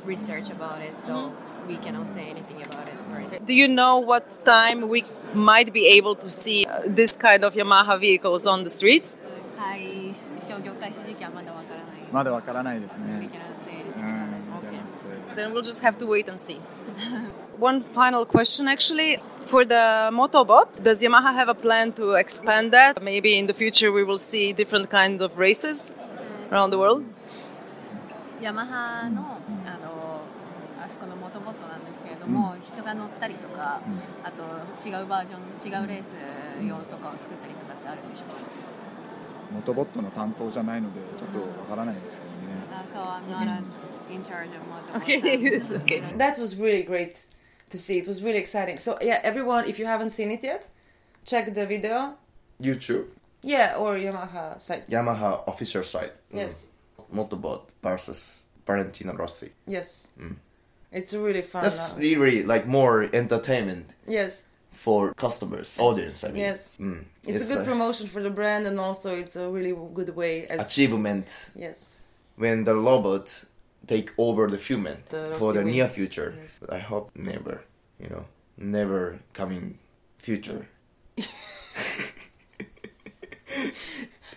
[0.07, 1.31] research about it, so
[1.68, 5.87] we cannot say anything about it right Do you know what time we might be
[5.87, 9.14] able to see uh, this kind of Yamaha vehicles on the street?
[9.59, 14.61] はい商業開始時期はまだわからないまだわからないです We ね cannot say う anything ん about it.
[14.62, 14.85] じゃ Okay.
[14.85, 16.61] あそう Then we'll just have to wait and see.
[17.61, 19.20] One final question actually.
[19.46, 23.03] For the Motobot, does Yamaha have a plan to expand that?
[23.03, 25.92] Maybe in the future we will see different kinds of races
[26.53, 27.03] around the world?
[28.40, 30.23] ヤマハの,、あの
[30.83, 33.81] あそこのモトボットなんですけれども、人が乗ったりとか、
[34.25, 34.42] あと
[34.88, 36.14] 違うバージョン違うレース
[36.66, 38.35] 用とかを作ったりとかってあるんでしょうか、
[39.53, 42.38] モトボットの担当じゃないのでちょっとわからないですけどね
[42.73, 43.62] あ So I'm not a,
[44.14, 46.01] in charge of moto Okay, yes, okay.
[46.16, 47.27] That was really great
[47.69, 47.97] to see.
[47.97, 48.80] It was really exciting.
[48.80, 50.67] So yeah, everyone, if you haven't seen it yet,
[51.25, 52.15] check the video.
[52.62, 53.08] YouTube
[53.43, 54.88] Yeah, or Yamaha site.
[54.89, 56.71] Yamaha official site Yes.
[57.13, 60.10] Motobot versus Valentino Rossi Yes.
[60.91, 61.63] It's really fun.
[61.63, 66.23] That's uh, really like more entertainment yes, for customers, audience.
[66.23, 66.69] I mean, Yes.
[66.80, 67.04] Mm.
[67.25, 70.67] it's, a good promotion for the brand, and also it's a really good way as
[70.71, 72.04] achievement Yes,
[72.38, 73.43] when the robot
[73.88, 76.34] take over the human The for the near future.
[76.38, 76.60] Yes.
[76.69, 77.63] I hope never,
[78.00, 78.26] you know,
[78.58, 79.78] never coming
[80.19, 80.67] future.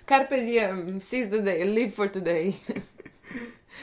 [0.06, 2.56] carpe diem, seize the day, live for today.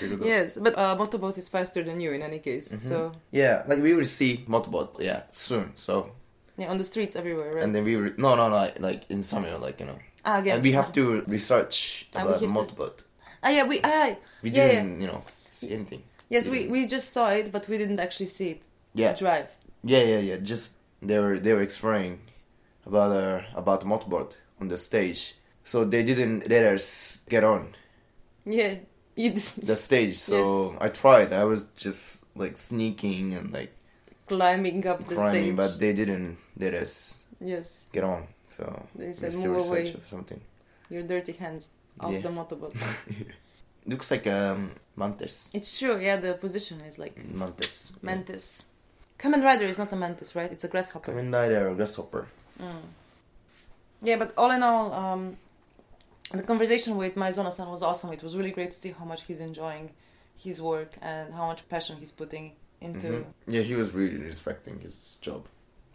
[0.23, 2.67] yes, but uh, Motobot is faster than you in any case.
[2.69, 2.87] Mm-hmm.
[2.89, 5.71] So Yeah, like we will see Motobot, yeah, soon.
[5.75, 6.11] So
[6.57, 7.63] yeah, on the streets everywhere, right?
[7.63, 10.55] and then we will, no no no like, in summer like you know, ah, again.
[10.55, 13.03] and we have to research Ah, about have to-
[13.43, 14.71] Ah, yeah, we ah, We yeah, yeah.
[14.81, 15.23] didn't you know
[15.55, 16.03] see anything.
[16.29, 18.61] Yes, we, we just saw it, but we didn't actually see it
[18.93, 19.55] Yeah, drive.
[19.83, 20.37] yeah, yeah, yeah.
[20.37, 22.19] Just they were they were explaining
[22.85, 27.75] about uh, about the on the stage, so they didn't let us get on
[28.45, 28.75] Yeah,
[29.15, 30.17] you the stage.
[30.17, 30.77] So Yes.
[30.81, 31.33] I tried.
[31.33, 33.71] I was just like sneaking and like
[34.27, 35.55] climbing up the climbing, stage.
[35.55, 38.27] but they didn't let us yes, get on.
[38.49, 38.63] So
[38.95, 40.41] They said, "Move away." of something.
[40.89, 42.21] your dirty hands off Yeah.
[42.21, 42.73] the Motobot.
[43.85, 45.49] Looks like um mantis.
[45.53, 45.99] it's true.
[45.99, 47.93] Yeah, the position is like Mantis.
[48.01, 48.65] mantis.
[49.17, 50.51] Kamen Rider is not a mantis, right?
[50.51, 51.11] It's a grasshopper.
[51.11, 52.27] Kamen Rider or Grasshopper.
[54.01, 55.37] Yeah, but all in all, um,
[56.31, 58.11] the conversation with Maizona-san was awesome.
[58.13, 59.91] It was really great to see how much he's enjoying
[60.35, 63.07] his work and how much passion he's putting into.
[63.07, 63.25] Mhm.
[63.47, 65.43] Yeah, he was really respecting his job.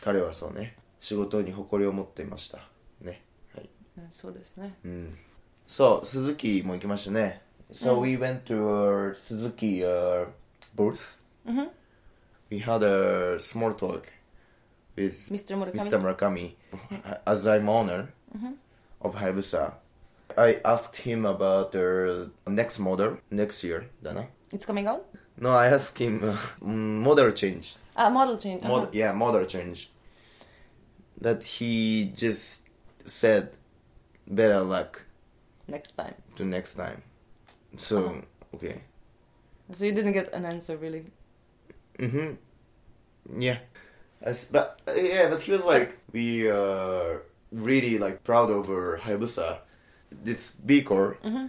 [0.01, 2.59] 彼はそうね、仕事に誇りを持っていました。
[3.03, 3.23] ね。
[3.55, 3.69] はい。
[3.99, 4.75] うんそうですね。
[4.85, 5.19] うん。
[5.67, 7.43] そう、鈴木も行きましたね。
[7.73, 8.03] So mm-hmm.
[8.03, 10.27] we went to Suzuki uh,
[10.75, 11.21] booth.
[11.49, 11.67] Mm-hmm.
[12.51, 14.13] We had a small talk
[14.97, 15.57] with Mr.
[15.57, 16.01] Murakami, Mr.
[16.03, 16.55] Murakami
[17.27, 18.53] as I'm owner mm-hmm.
[19.01, 19.75] of Hayabusa.
[20.37, 24.29] I asked him about the next model next year, Dana.
[24.53, 25.07] It's coming out?
[25.37, 27.75] No, I asked him uh, model change.
[27.97, 28.63] Uh, model change.
[28.63, 28.91] Mod- uh-huh.
[28.93, 29.91] Yeah, model change.
[31.21, 32.67] That he just
[33.05, 33.51] said,
[34.27, 35.05] better luck.
[35.69, 36.15] Next time.
[36.37, 37.03] To next time.
[37.77, 38.57] So, Uh-huh.
[38.57, 38.83] okay.
[39.73, 41.07] So you didn't get an answer, really.
[41.99, 42.35] Mm-hmm.
[43.41, 43.59] Yeah.
[44.23, 49.59] As, but, uh, yeah, but he was like, we are really like proud over Hayabusa.
[50.11, 51.47] This vehicle Mm-hmm.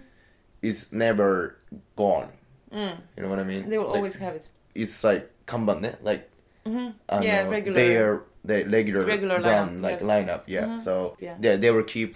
[0.62, 1.58] is never
[1.96, 2.28] gone.
[2.72, 2.96] Mm.
[3.16, 3.68] You know what I mean?
[3.68, 4.48] They will Like, always have it.
[4.74, 5.94] It's like kanban, ne?
[6.02, 6.30] like
[6.64, 7.22] Mm-hmm.
[7.22, 10.02] Yeah, know, regular- They are the regular, regular brand lineup, like yes.
[10.08, 10.42] lineup.
[10.46, 10.66] Yeah.
[10.66, 10.84] Mhm.
[10.84, 11.36] So Yeah.
[11.42, 12.14] yeah, they will keep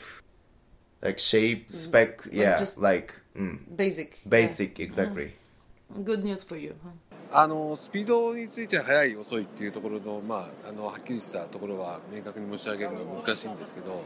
[1.03, 2.23] like shape, spec.
[2.31, 4.11] Yeah, just- like mm, Basic.
[4.29, 5.33] basic exactly.
[6.03, 6.75] Good news for you.
[7.33, 14.03] あのスピードについては速い遅いっていうところの,、まあ、あのはっきりしたところは明確に申し上げるのは難しいんですけど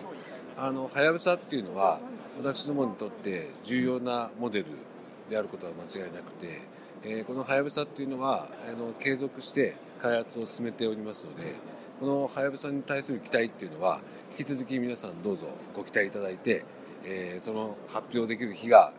[0.56, 2.00] あのはやぶさっていうのは
[2.42, 4.66] 私どもにとって重要なモデル
[5.28, 6.62] であることは間違いなくて、
[7.04, 11.54] えーこのはやぶさっていうのはあの継続して開発を進めておりますので
[12.00, 14.00] このはやぶさに対する期待っていうのは
[14.38, 16.64] 引き続き皆さんどうぞご期待いただいて、
[17.04, 18.92] えーその発表できる日が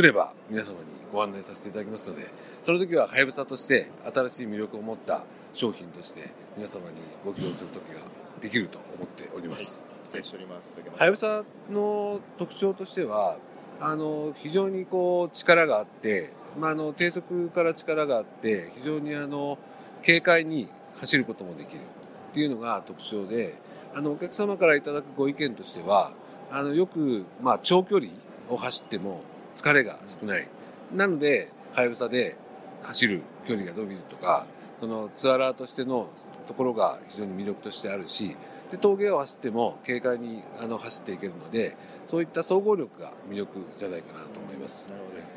[0.00, 0.76] 来れば皆様に
[1.12, 2.26] ご案内させていただきますので
[2.62, 8.00] その時ははやぶさとして新しい魅力を持った商品として皆様にご披露する時が
[8.40, 9.84] できると思っております。
[10.10, 10.74] 期待しております。
[10.96, 13.36] はやぶさの特徴としては
[13.78, 19.58] あの非常にこう力があって、まあ、あの低速から力があって非常にあの
[20.04, 20.68] 軽快に
[21.00, 21.80] 走ることもできる
[22.30, 23.54] っていうのが特徴で
[23.94, 26.12] あのお客様からいただくご意見としては
[26.50, 28.10] あのよく、まあ、長距離
[28.48, 29.20] を走っても
[29.54, 30.48] 疲れが少ない
[30.94, 32.36] なのではやぶさで
[32.82, 34.46] 走る距離が伸びるとか
[34.78, 36.08] そのツアラーとしての
[36.48, 38.36] ところが非常に魅力としてあるし
[38.70, 44.90] で峠を走っても軽快にあの走っていけるのでそういった総合力が魅力じゃないかなと思います。
[44.90, 45.34] なるほどですね。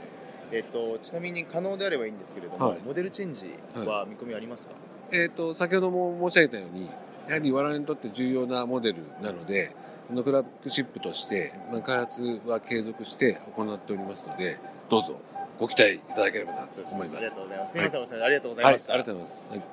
[0.51, 4.75] えっとちなみに可能であればいいんですけれども、はいモデルチェンジは見込みありますか？
[5.11, 6.89] えー、と先ほども申し上げたように
[7.27, 9.75] やはり我々にとって重要なモデルなのでこ
[10.11, 14.57] のフラッグシップとして、まあ、開発は継続して行っておりますので
[14.89, 15.19] どうぞ
[15.59, 17.35] ご期待いただければなと思いまありがす。
[17.35, 17.71] とうございます。
[17.71, 18.93] すみません、お世話ありがとうございました。
[18.93, 19.51] りがとうございます。
[19.51, 19.63] はい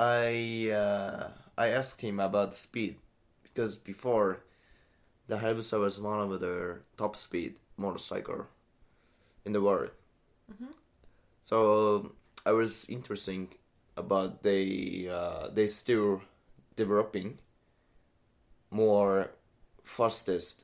[0.00, 2.96] I uh, I asked him about speed
[3.42, 4.38] because before
[5.26, 8.46] the Hayabusa was one of the top speed motorcycle
[9.44, 9.90] in the world.
[11.42, 12.12] So
[12.46, 13.48] I was interesting
[13.96, 16.22] about they uh, they still
[16.76, 17.38] developing
[18.70, 19.30] more
[19.87, 20.63] fastest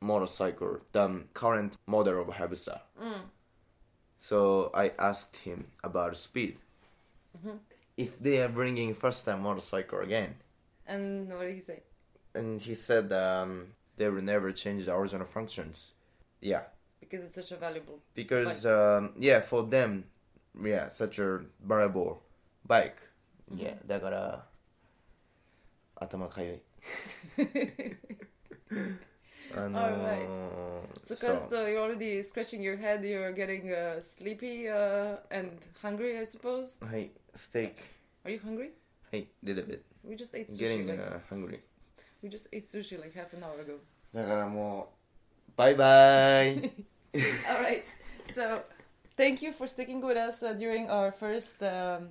[0.00, 2.80] motorcycle than current model of Hayabusa.
[4.18, 6.56] So I asked him about speed.
[7.96, 10.34] If they are bringing first time motorcycle again,
[10.86, 11.82] And what did he say?
[12.34, 15.94] and he said um, they will never change the original functions.
[16.40, 16.62] Yeah,
[17.00, 17.98] Because it's such a valuable.
[18.14, 20.04] because um, yeah, for them,
[20.62, 22.22] yeah, such a variable
[22.66, 22.96] bike.
[23.54, 24.44] Yeah, だから
[25.96, 26.60] 頭かゆい。
[29.56, 35.58] あのー So, そう because you're already scratching your head, you're getting uh, sleepy uh, and
[35.82, 36.78] hungry, I suppose.
[36.84, 37.80] はい、ステーキ。
[38.24, 38.70] Are you hungry?
[39.10, 39.82] はい、little bit.
[40.04, 40.58] We just ate sushi.
[40.58, 41.60] Getting like, uh, hungry.
[42.22, 43.78] We just ate sushi like half an hour ago.
[44.14, 44.92] だからも
[45.48, 46.56] う、バイバイ
[47.48, 47.82] All right.
[48.32, 48.62] So,
[49.16, 52.10] thank you for sticking with us uh, during our first um,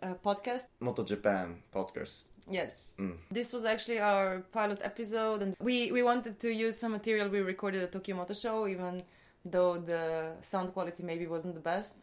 [0.00, 0.68] uh, podcast.
[0.80, 2.26] 元ジャパン podcast.
[2.49, 2.95] Yes.
[2.99, 3.17] Mm.
[3.31, 7.39] This was actually our pilot episode, and we, we wanted to use some material we
[7.41, 9.03] recorded at Tokyo Motor Show, even
[9.43, 11.95] though the sound quality maybe wasn't the best.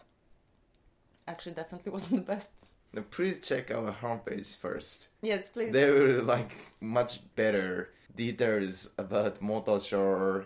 [1.26, 2.50] Actually, definitely wasn't the best.
[2.92, 5.08] Now, Please check our homepage first.
[5.22, 5.72] Yes, please.
[5.72, 10.44] There will like much better details about motor show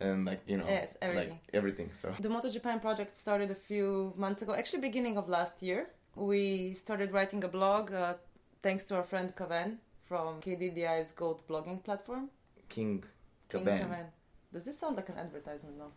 [0.00, 1.30] and like you know Yes, everything.
[1.30, 1.90] like everything.
[1.92, 5.88] So The Moto Japan project started a few months ago, actually beginning of last year.
[6.16, 8.14] We started writing a blog uh,
[8.62, 12.28] thanks to our friend Kaven from KDDI's Gold blogging platform.
[12.68, 13.04] King
[13.50, 13.64] Kaven.
[13.64, 14.06] King Kaven.
[14.52, 15.90] Does this sound like an advertisement now?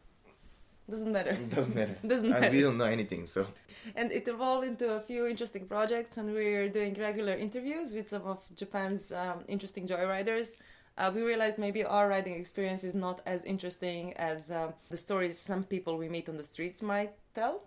[0.90, 1.32] Doesn't matter.
[1.32, 1.98] It doesn't matter.
[2.08, 2.52] Doesn't And matter.
[2.52, 3.48] we don't know anything, so
[3.96, 8.22] And it evolved into a few interesting projects, and we're doing regular interviews with some
[8.24, 10.58] of Japan's um, interesting joyriders.
[10.98, 15.38] Uh, we realized maybe our riding experience is not as interesting as um, the stories
[15.40, 17.64] some people we meet on the streets might tell.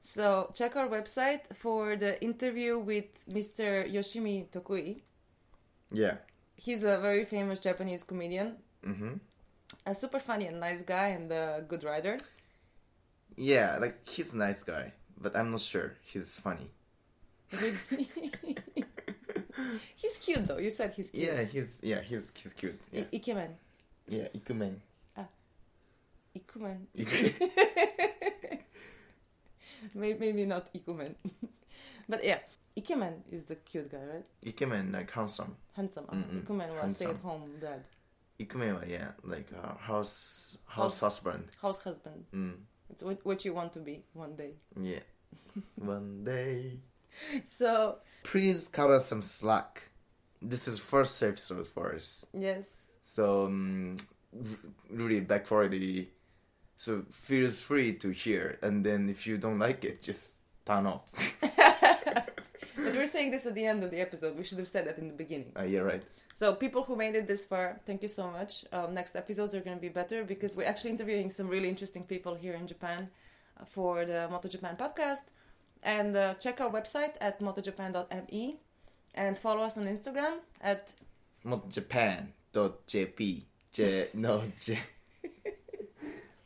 [0.00, 3.84] So check our website for the interview with Mr.
[3.86, 5.02] Yoshimi Tokui.
[5.92, 6.16] yeah.
[6.56, 9.14] He's a very famous Japanese comedian, hmm
[9.86, 12.18] a super funny and nice guy, and a good rider.
[13.36, 16.68] Yeah, like he's a nice guy, but I'm not sure he's funny.
[19.96, 20.58] he's cute though.
[20.58, 21.24] You said he's cute.
[21.24, 22.80] Yeah, he's yeah he's he's cute.
[22.92, 23.50] Yeah, I- Ikemen.
[24.08, 24.74] yeah, ikumen.
[25.16, 25.28] Ah.
[26.36, 26.86] Ikumen.
[26.96, 27.50] Iku-
[29.94, 31.14] Maybe, maybe not Ikumen.
[32.08, 32.38] but yeah,
[32.76, 34.24] Ikemen is the cute guy, right?
[34.44, 35.56] Ikemen, like handsome.
[35.74, 36.06] Handsome.
[36.08, 36.42] uh Mm-mm.
[36.42, 36.94] Ikumen was Handsome.
[36.94, 37.84] stay-at-home dad,
[38.38, 41.44] Ikumen yeah like uh, house House- house husband.
[41.60, 42.24] house husband.
[42.34, 42.54] Mm.
[42.90, 44.52] It's what, what you want to be one day.
[44.80, 45.00] Yeah.
[45.76, 46.78] One day.
[47.44, 49.90] So Please cut us some slack.
[50.42, 52.24] This is first episode for us.
[52.32, 53.96] yes, So um,
[54.88, 56.08] really back for the
[56.80, 61.02] so feels free to hear and then if you don't like it just turn off.
[61.42, 64.34] but we're saying this at the end of the episode.
[64.34, 65.52] We should have said that in the beginning.
[65.58, 66.02] uh, yeah right.
[66.32, 68.64] So people who made it this far, thank you so much.
[68.72, 72.04] Um, next episodes are going to be better because we're actually interviewing some really interesting
[72.04, 73.10] people here in Japan
[73.58, 75.24] uh, for the Moto Japan podcast.
[75.82, 78.56] And uh, check our website at motojapan.me
[79.16, 80.94] and follow us on Instagram at
[81.44, 83.42] Mot Japan.jp.
[83.70, 84.78] J no J.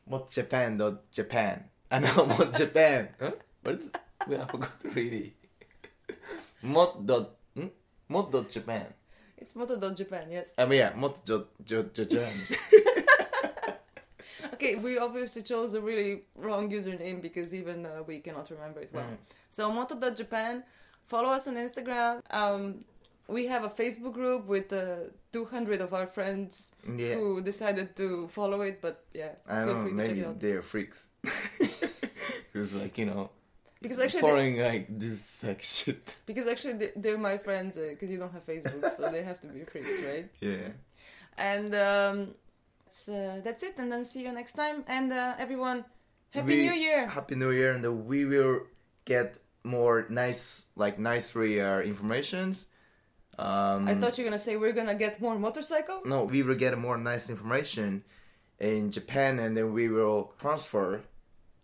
[0.08, 1.64] Mot Japan.japan.
[1.90, 3.08] I know Mot Japan.
[3.20, 3.32] Huh?
[3.62, 3.90] What is?
[4.26, 5.34] Wait, I forgot really.
[6.62, 7.30] Mot dot.
[7.54, 7.68] Hmm?
[8.08, 8.86] Mot dot Japan.
[9.36, 10.54] it's moto.japan, yes.
[10.56, 12.32] I mean yeah, jo, jo, Japan.
[14.54, 18.90] Okay, we obviously chose a really wrong username because even uh, we cannot remember it
[18.92, 19.04] well.
[19.04, 19.16] Mm.
[19.50, 20.62] So moto.japan,
[21.06, 22.20] follow us on Instagram.
[22.30, 22.84] Um,
[23.28, 24.96] we have a Facebook group with uh,
[25.32, 27.14] 200 of our friends Yeah.
[27.14, 30.20] who decided to follow it, but yeah, I feel don't know, free to check maybe
[30.20, 30.40] it out.
[30.40, 31.10] they're freaks.
[32.54, 33.30] It's like, you know,
[33.82, 36.16] Because actually, they, following like this like shit.
[36.26, 39.48] because actually they, they're my friends because you don't have Facebook, so they have to
[39.48, 40.28] be freaks, right?
[40.40, 40.68] Yeah.
[41.36, 42.34] And um,
[42.84, 43.74] that's, uh, that's it.
[43.78, 44.84] And then see you next time.
[44.86, 45.84] And uh, everyone,
[46.30, 47.08] happy We- New Year!
[47.08, 48.60] Happy New Year, and we will
[49.04, 52.66] get more nice, like nicely uh, informations.
[53.38, 56.06] Um, I thought you were gonna say we're gonna get more motorcycles.
[56.06, 58.04] no, we will get more nice information
[58.60, 61.02] in Japan, and then we will transfer.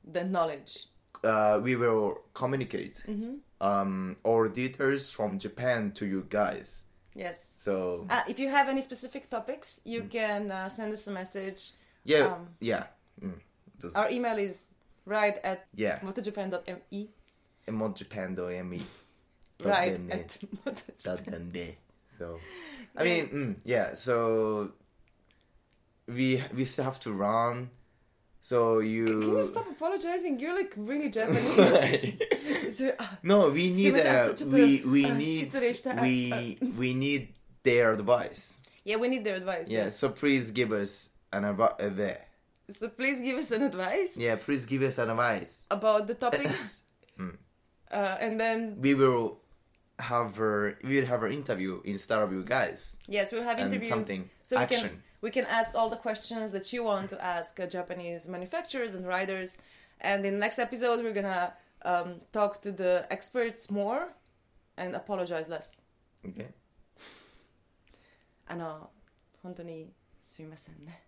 [0.04, 0.86] The knowledge.
[1.22, 3.34] Uh, we will communicate Mm-hmm.
[3.60, 6.84] um, all details from Japan to you guys.
[7.14, 7.52] Yes.
[7.54, 11.72] So Uh, if you have any specific topics, you can uh, send us a message.
[12.04, 12.86] yeah, um, yeah,
[13.22, 13.34] mm,
[13.80, 16.00] Just- Our email is right at yeah.
[16.00, 17.10] motojapan.me.
[17.68, 18.80] Emojapan.me
[19.64, 19.98] right
[22.18, 22.38] so
[22.96, 24.72] i mean mm, yeah so
[26.14, 27.70] we we still have to run.
[28.42, 30.40] So you can, can you stop apologizing?
[30.40, 32.16] You're like really japanese.
[32.70, 35.52] Uh, no we need uh, we we uh, need
[36.00, 37.34] we uh, we need
[37.64, 38.58] their advice.
[38.84, 39.88] Yeah we need their advice yeah, yeah.
[39.90, 41.74] so please give us an advice.
[41.80, 42.24] there.
[42.70, 45.66] So please give us an advice yeah please give us an advice.
[45.70, 46.82] about the topics.
[47.18, 47.36] Mm.
[47.92, 49.42] uh, and then we will
[49.99, 53.67] have a we will have an interview instead of you guys yes, we'll have and
[53.73, 53.89] interview.
[53.89, 54.89] something So we action.
[54.89, 58.93] can we can ask all the questions that you want to ask uh, Japanese manufacturers
[58.93, 59.57] and riders.
[60.01, 61.53] And in the next episode, we're gonna
[61.83, 64.09] um, talk to the experts more
[64.77, 65.81] and apologize less.
[66.27, 66.49] Okay.
[68.47, 68.91] あの、
[69.41, 71.01] 本当にすみませんね。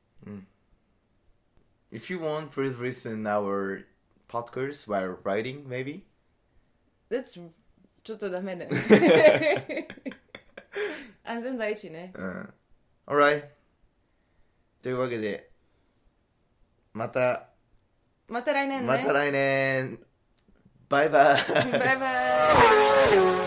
[1.92, 3.86] If you want, please listen our
[4.28, 6.04] podcast while writing, maybe.
[7.10, 7.38] That's
[8.05, 8.69] ちょっとダメね。
[11.25, 12.13] 安全第一ね。
[12.15, 12.55] うん。
[13.07, 13.45] Alright.
[14.83, 15.51] というわけで、
[16.93, 17.49] また、
[18.29, 18.87] また来年ね。
[18.87, 20.01] また来年。
[20.89, 21.43] バイバイ。
[21.79, 22.11] バイバ
[23.39, 23.42] イ。